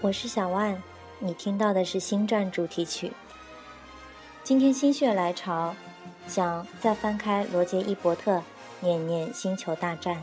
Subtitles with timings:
[0.00, 0.80] 我是小万，
[1.18, 3.12] 你听到的是《星战》主题曲。
[4.44, 5.74] 今天心血来潮，
[6.28, 8.40] 想再翻开罗杰·伊伯特，
[8.78, 10.14] 念念《星球大战》。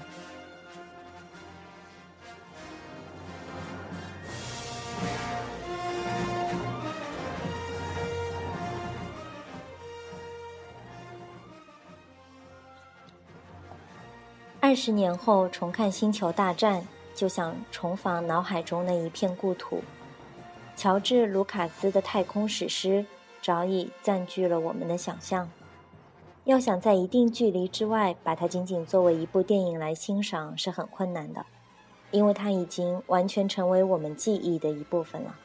[14.62, 16.82] 二十年后重看《星球大战》，
[17.16, 19.82] 就想重访脑海中的一片故土。
[20.76, 23.06] 乔治·卢卡斯的太空史诗
[23.42, 25.50] 早已占据了我们的想象。
[26.44, 31.46] 要想在一定距离之外把它仅仅作为一部电影来欣赏是很困难的，
[32.12, 35.36] 因为它已经完全成为我们记忆的一部分了。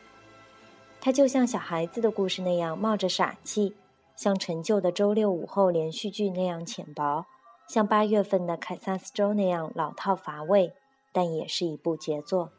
[1.01, 3.75] 它就像小孩子的故事那样冒着傻气，
[4.15, 7.25] 像陈旧的周六午后连续剧那样浅薄。
[7.67, 10.75] 像八月份的凯撒斯州那样老套乏味，
[11.13, 12.51] 但也是一部杰作。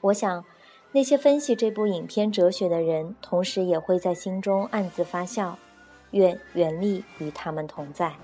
[0.00, 0.44] 我想，
[0.92, 5.58] 那些分析这部影片哲学的人，同时也会在心中暗自发笑。
[6.12, 8.14] 愿原力与他们同在。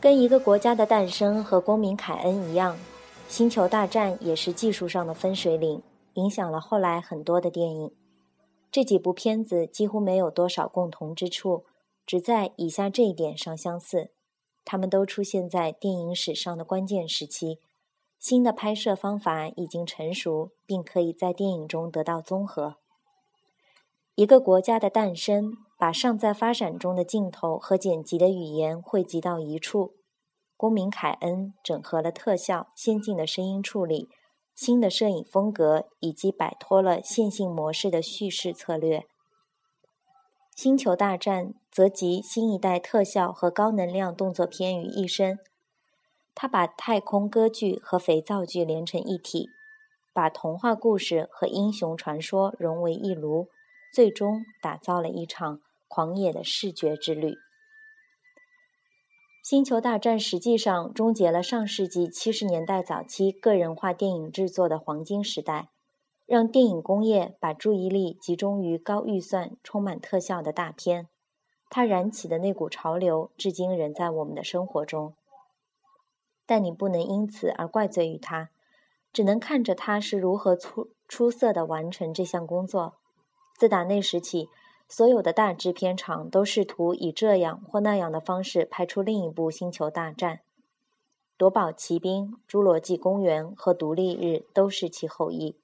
[0.00, 2.74] 跟一个国家的诞生和公民凯恩一样，
[3.28, 5.82] 《星球大战》也是技术上的分水岭，
[6.14, 7.92] 影响了后来很多的电影。
[8.72, 11.66] 这几部片子几乎没有多少共同之处，
[12.06, 14.10] 只在以下这一点上相似：
[14.64, 17.58] 他们都出现在电影史上的关键时期，
[18.18, 22.76] 新的拍摄方法已经成熟，并可以在电影中得到综合。
[24.14, 25.58] 一个国家的诞生。
[25.80, 29.94] 把尚在发展中的镜头和剪辑的语言汇集到一处，
[30.60, 34.10] 公民凯恩整合了特效、先进的声音处理、
[34.54, 39.06] 新的摄影风格，以及摆脱了线性模式的叙事策略。
[40.54, 45.38] 星球大战则集新一代特效和高能量动作片于一身，
[46.34, 49.48] 它把太空歌剧和肥皂剧连成一体，
[50.12, 53.48] 把童话故事和英雄传说融为一炉，
[53.94, 55.62] 最终打造了一场。
[55.88, 57.30] 狂野的视觉之旅，
[59.42, 65.70] 《星球大战》实际上终结了上世纪七十年代早期个人化电影制作的黄金时代，
[66.26, 71.08] 让电影工业把注意力集中于高预算、充满特效的大片。
[71.70, 75.14] 它燃起的那股潮流，至今仍在我们的生活中。
[76.44, 78.50] 但你不能因此而怪罪于它，
[79.10, 82.96] 只能看着它是如何出出色的完成这项工作。
[83.56, 84.50] 自打那时起。
[84.92, 90.34] 所有的大制片厂都试图以这样或那样的方式拍出另一部《星球大战》，
[91.36, 95.54] 《夺宝奇兵》《侏罗纪公园》和《独立日》都是其后裔。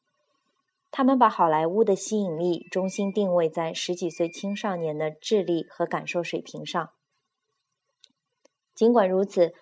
[0.92, 6.90] 他们把好莱坞的吸引力中心定位在十几岁青少年的智力和感受水平上。
[8.76, 9.52] 尽管如此，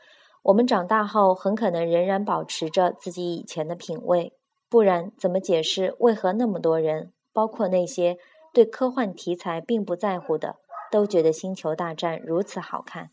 [0.42, 4.34] 我们长大后很可能仍然保持着自己以前的品味，
[4.68, 8.18] 不然怎么解释为何那么多人，包括那些？
[8.54, 10.56] 对科幻题材并不在乎的，
[10.90, 13.10] 都觉得《星球大战》如此好看。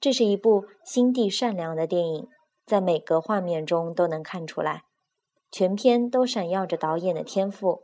[0.00, 2.28] 这是一部心地善良的电影，
[2.64, 4.84] 在每个画面中都能看出来。
[5.50, 7.82] 全片都闪耀着导演的天赋，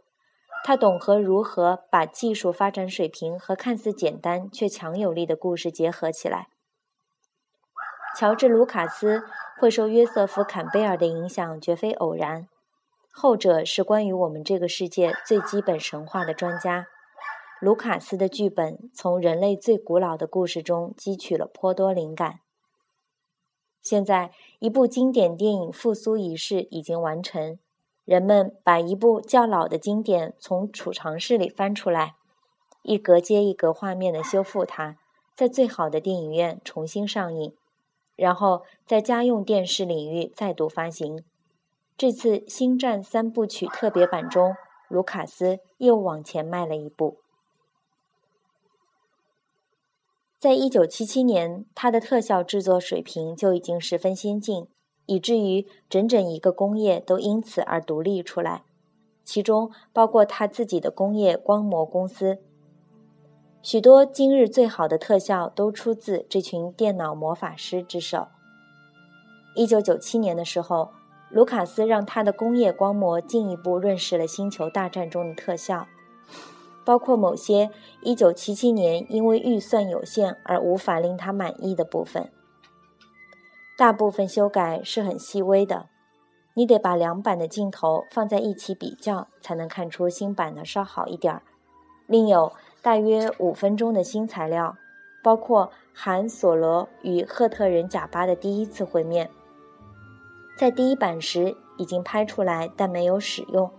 [0.64, 6.48] 他懂得如何把技术发展水平和看似简单却强有力的故事结合起来。
[8.16, 9.22] 乔治·卢卡斯
[9.60, 12.48] 会受约瑟夫·坎贝尔的影响，绝非偶然。
[13.10, 16.86] 后者是关于我们这个世界最基本神话的专家。
[17.60, 22.38] 卢卡斯的剧本从人类最古老的故事中汲取了颇多灵感。
[23.82, 27.58] 现在，一部经典电影复苏仪式已经完成，
[28.04, 32.14] 人们把一部较老的经典从储藏室里翻出来，
[32.82, 34.96] 一格接一格画面的修复它，
[35.34, 37.54] 在最好的电影院重新上映，
[38.14, 41.24] 然后在家用电视领域再度发行。
[41.98, 44.54] 这次《星战三部曲》特别版中，
[44.86, 47.18] 卢卡斯又往前迈了一步。
[50.38, 54.68] 在一九七七年，他的特效制作水平就已经十分先进，
[55.06, 58.62] 以至于整整一个工业都因此而独立出来，
[59.24, 62.38] 其中包括他自己的工业光魔公司。
[63.60, 68.28] 许多今日最好的特效都出自这群电脑魔法师之手。
[69.56, 70.92] 一九九七年的时候。
[71.30, 75.86] 卢卡斯让他的工业光魔进一步认识了《星球大战》中的特效，
[76.84, 77.70] 包括某些
[78.02, 82.30] 1977年因为预算有限而无法令他满意的部分。
[83.76, 85.86] 大部分修改是很细微的，
[86.54, 91.42] 你得把两版的镜头放在一起比较，才能看出新版的稍好一点儿。
[92.06, 94.76] 另有大约五分钟的新材料，
[95.22, 99.30] 包括韩索罗与赫特人贾巴的第一次会面，
[100.58, 103.70] 在第一版时已经拍出来，但没有使用。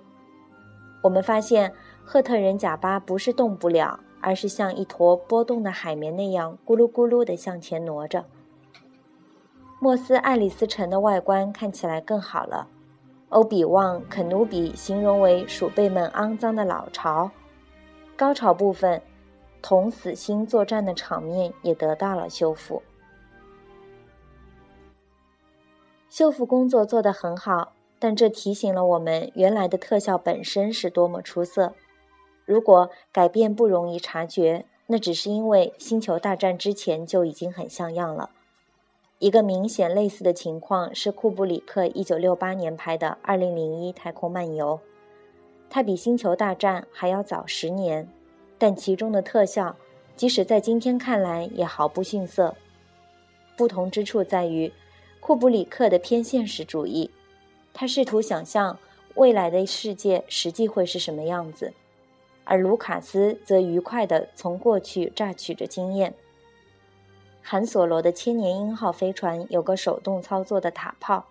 [1.02, 1.74] 我们发现
[2.06, 8.24] 赫特人贾巴不是动不了，而是像一坨波动的海绵那样咕噜咕噜地向前挪着。
[9.82, 12.70] 莫斯爱丽丝城的外观看起来更好了。
[13.28, 17.30] 欧比旺肯努比形容为鼠辈们肮脏的老巢。
[18.16, 19.02] 高潮部分，
[19.62, 22.82] 同死星作战的场面也得到了修复。
[26.10, 31.74] 修复工作做得很好，但这提醒了我们，原来的特效本身是多么出色。
[32.46, 38.32] 如果改变不容易察觉，那只是因为《星球大战》之前就已经很像样了。
[39.20, 44.80] 一个明显类似的情况是库布里克1968年拍的《2001太空漫游》，
[45.70, 48.10] 它比《星球大战》还要早十年，
[48.58, 49.76] 但其中的特效，
[50.16, 52.56] 即使在今天看来也毫不逊色。
[53.56, 54.74] 不同之处在于，
[55.20, 57.12] 库布里克的偏现实主义，
[57.74, 58.78] 他试图想象
[59.16, 61.74] 未来的世界实际会是什么样子，
[62.44, 66.14] 而卢卡斯则愉快地从过去榨取着经验。
[67.42, 71.26] 韩索罗的千年鹰号飞船有个手动操作的塔炮，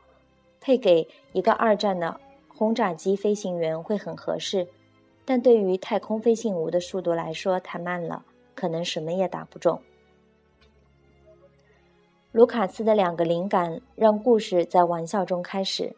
[0.61, 4.69] 配给一个二战的轰炸机飞行员会很合适，
[5.25, 8.25] 但对于太空飞行物的速度来说太慢了，
[8.55, 9.81] 可能什么也打不中。
[12.31, 15.97] 卢卡斯的两个灵感让故事在玩笑中开始，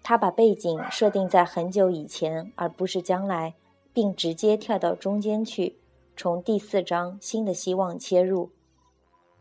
[0.00, 3.54] 他把背景设定在很久以前而不是将来，
[3.92, 5.76] 并直接跳到中间去，
[6.16, 8.50] 从第四章新的希望切入。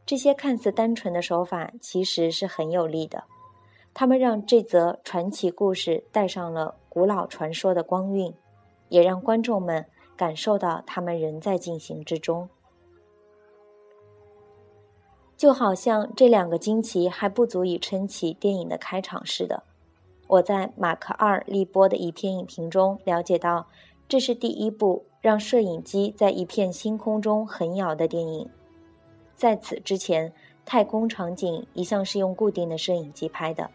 [0.04, 3.24] 这些看似单纯的手法其实是很有力的，
[3.94, 8.34] 他们让这则传奇故事带上了古老传说的光晕，
[8.90, 9.86] 也让观众们
[10.18, 12.50] 感受到他们仍在进行之中。
[15.42, 19.64] 就好像这两个惊奇还不足以撑起电影的开场似的。
[20.28, 23.66] 我在马克二利波的一篇影评中了解到，
[24.08, 28.48] 这是第一部让摄影机在一片星空中横摇的电影。
[29.36, 30.32] 在此之前，
[30.64, 33.68] 太空场景一向是用固定的摄影机拍的，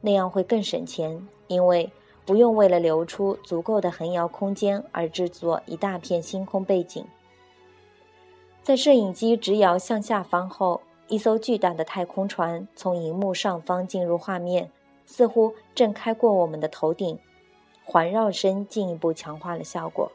[0.00, 1.92] 那样会更省钱，因为
[2.24, 7.04] 不用为了留出足够的横摇空间而制作一大片星空背景。
[8.62, 10.80] 在摄影机直摇向下方后，
[11.12, 14.70] 一艘巨大的太空船从荧幕上方进入画面，
[15.04, 17.18] 似乎正开过我们的头顶，
[17.84, 20.10] 环绕声进一步强化了效果。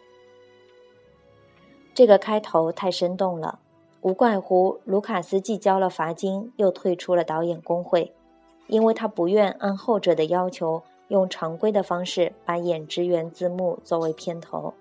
[1.94, 3.60] 这个开头太生动了。
[4.02, 8.12] 无怪乎卢卡斯既交了罚金，又退出了导演工会，
[8.66, 14.74] 因为他不愿按后者的要求用常规的方式把演职员字幕作为片头。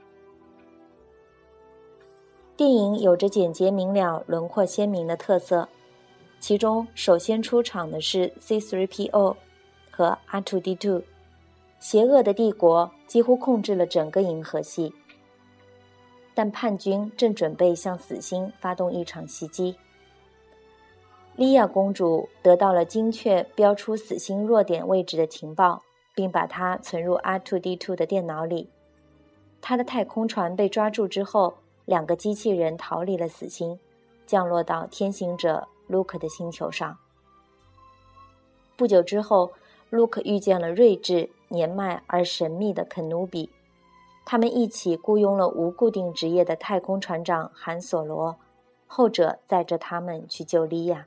[2.56, 5.68] 电影有着简洁明了、轮廓鲜明的特色，
[6.38, 9.36] 其中首先出场的是 C-3PO
[9.90, 11.02] 和 R2-D2，
[11.80, 14.94] 邪恶的帝国几乎控制了整个银河系。
[16.34, 19.74] 但叛军正准备向死星发动一场袭击。
[21.34, 25.82] 莉亚公主得到了精确标出死星弱点位置的情报，
[26.14, 28.68] 并把它存入 R2-D2 的电脑里。
[29.62, 33.78] 他的太空船被抓住之后，两个机器人逃离了死星，
[34.26, 36.98] 降落到天行者卢克的星球上。
[38.76, 39.52] 不久之后
[39.90, 43.50] 卢克遇见了睿智、年迈而神秘的肯努比。
[44.24, 48.36] 他们一起雇佣了无固定职业的太空船长韩索罗，
[48.86, 51.06] 后者载着他们去救莉亚。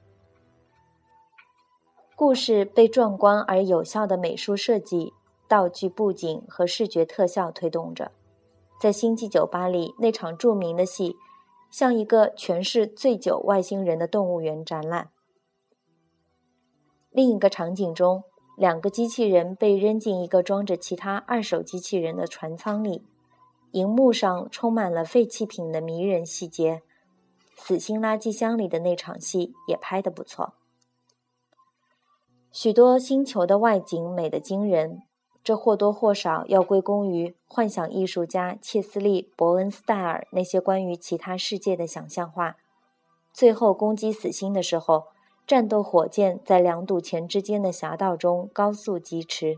[2.15, 5.13] 故事被壮观而有效的美术设计、
[5.47, 8.11] 道具布景和视觉特效推动着。
[8.79, 11.17] 在星际酒吧里，那场著名的戏，
[11.69, 15.11] 像一个全是醉酒外星人的动物园展览。
[17.11, 18.23] 另一个场景中。
[18.59, 23.05] 两个机器人被扔进一个装着其他二手机器人的船舱里，
[23.71, 26.81] 荧幕上充满了废弃品的迷人细节。
[27.55, 30.55] 死星垃圾箱里的那场戏也拍得不错。
[32.51, 35.03] 许多星球的外景美得惊人，
[35.43, 42.57] 这或多或少要归功于幻想艺术家切斯利·伯恩斯戴尔那些关于其他世界的想象画。
[43.33, 45.05] 最后攻击死星的时候。
[45.47, 49.55] 战斗火箭在两堵墙之间的狭道中高速疾驰，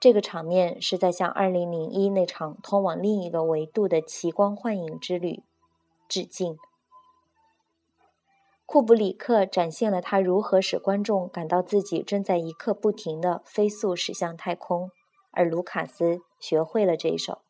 [0.00, 5.44] 这个场面是在向2001那场通往另一个维度的奇光幻影之旅
[6.08, 6.58] 致敬。
[8.66, 14.90] 库布里克展现了他如何使观众感到自己正在一刻不停地飞速驶向太空。
[15.32, 17.42] 而卢卡斯学会了这一首。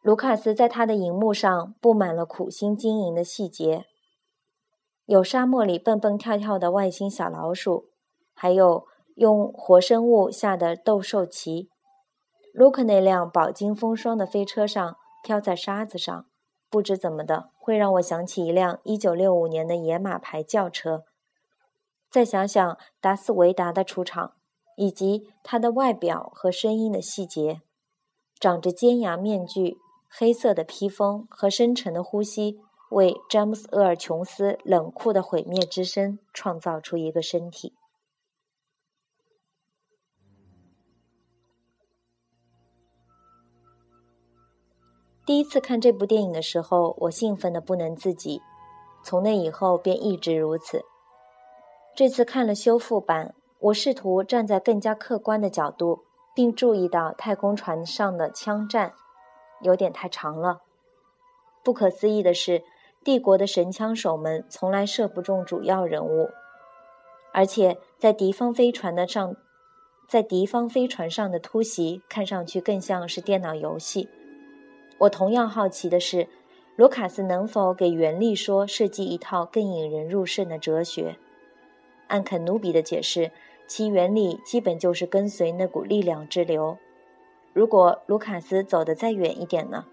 [0.00, 3.86] 卢卡斯在他的荧幕上布满了苦心经营的细节，
[5.04, 7.88] 有沙漠里蹦蹦跳跳的外星小老鼠，
[8.32, 8.86] 还有
[9.16, 11.70] 用活生物下的斗兽棋。
[12.52, 16.26] 卢克那辆饱经风霜的飞车上飘在沙子上，
[16.70, 21.02] 不知怎么的，会让我想起一辆1965年的野马牌轿车。
[22.08, 24.35] 再想想达斯维达的出场。
[24.76, 27.60] 以及他的外表和声音的细节，
[28.38, 29.78] 长着尖牙面具、
[30.08, 37.74] 黑色的披风和深沉的呼吸，为詹姆斯·厄尔琼斯冷酷的毁灭之声创造出一个身体。
[45.24, 48.40] 第一次看这部电影的时候，我兴奋的不能自己，
[49.02, 50.84] 从那以后便一直如此。
[51.96, 53.34] 这次看了修复版。
[53.58, 58.92] 我试图站在更加客观的角度，并注意到太空船上的枪战
[59.62, 60.60] 有点太长了。
[61.64, 62.62] 不可思议的是，
[63.02, 66.28] 帝国的神枪手们从来射不中主要人物，
[67.32, 69.34] 而且在敌方飞船的上，
[70.08, 74.08] 在敌方飞船上的突袭看上去更像是电脑游戏。
[74.98, 76.28] 我同样好奇的是，
[76.76, 81.18] 卢卡斯能否给原力说设计一套更引人入胜的哲学？
[82.08, 83.30] 按肯努比的解释。
[83.66, 86.78] 其原理基本就是跟随那股力量之流。
[87.52, 89.84] 如果卢卡斯走得再远一点呢？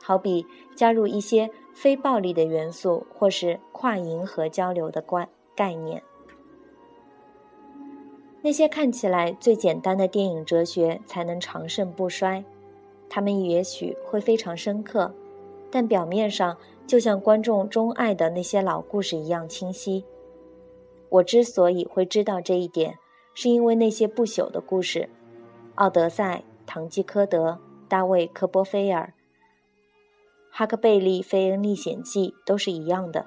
[0.00, 0.46] 好比
[0.76, 6.00] 加入一些非暴力的元素，或是跨银河交流的观概念。
[8.42, 12.44] 那些看起来最简单的电影哲学才能长盛不衰。
[13.08, 15.12] 他们也许会非常深刻，
[15.68, 16.56] 但表面上
[16.86, 20.04] 就像观众钟爱的那些老故事一样清晰。
[21.08, 22.98] 我之所以会知道这一点。
[23.38, 25.00] 是因为那些不朽的故事，
[25.74, 26.36] 《奥德赛》
[26.66, 27.50] 《堂吉诃德》
[27.86, 29.02] 《大卫·科波菲尔》
[30.50, 33.26] 《哈克贝利·费恩历险记》都是一样的：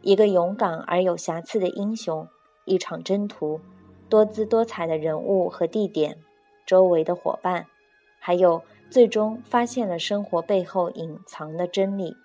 [0.00, 2.26] 一个勇敢而有瑕疵的英雄，
[2.64, 3.60] 一场征途，
[4.08, 6.16] 多姿多彩的人物和地点，
[6.64, 7.66] 周围的伙伴，
[8.18, 12.16] 还有最终发现了生活背后隐藏的真理。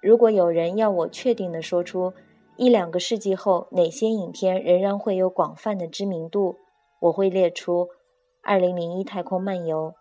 [0.00, 2.12] 如果有人要我确定地说出，
[2.56, 6.56] 一两个世纪后，哪些影片仍然会有广泛的知名度？
[7.00, 7.86] 我会列出
[8.42, 9.88] 《二零零一太空漫游》《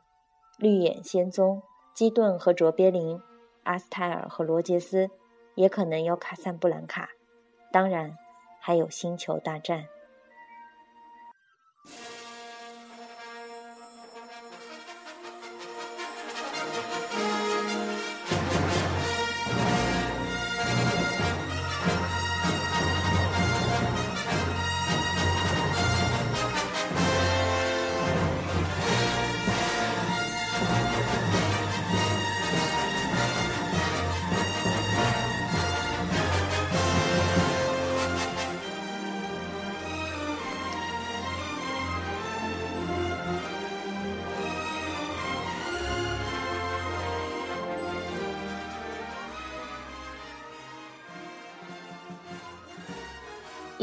[0.57, 1.57] 绿野仙踪》
[1.93, 3.17] 《基顿和卓别林》
[3.63, 5.07] 《阿斯泰尔和罗杰斯》，
[5.55, 7.05] 也可能有《卡萨布兰卡》，
[7.71, 8.15] 当然
[8.61, 9.85] 还有《星球大战》。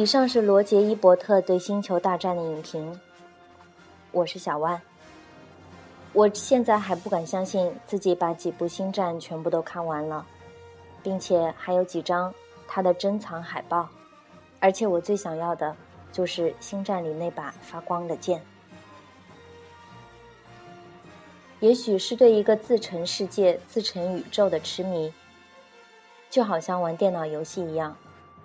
[0.00, 2.98] 以上是罗杰·伊伯特对《星球大战》的影评。
[4.12, 4.80] 我是小万。
[6.14, 10.24] 我现在还不敢相信自己把几部《星战》全部都看完了，
[11.02, 12.32] 并且还有几张
[12.66, 13.86] 他的珍藏海报。
[14.58, 15.76] 而且我最想要的
[16.10, 18.40] 就是《星战》里那把发光的剑。
[21.58, 25.12] 也许是对一个自成世界、自成宇宙的痴迷，
[26.30, 27.94] 就好像玩电脑游戏一样。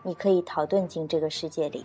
[0.08, 1.84] 你可以逃遁进这个世界里。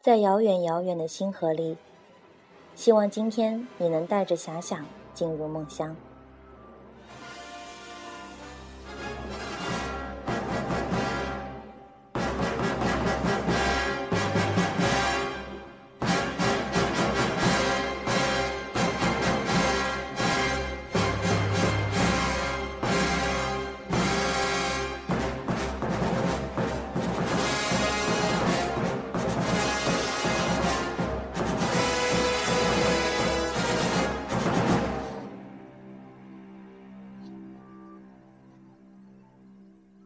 [0.00, 1.76] 在遥远遥远的星河里，
[2.74, 5.94] 希望今天你能带着遐想进入梦乡。